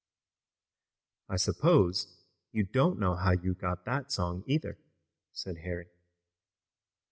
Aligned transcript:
"I 1.29 1.35
suppose 1.35 2.07
you 2.51 2.63
don't 2.63 2.97
know 2.97 3.13
how 3.13 3.33
you 3.33 3.53
got 3.53 3.85
that 3.85 4.11
song, 4.11 4.43
either," 4.47 4.79
said 5.31 5.59
Harry. 5.59 5.89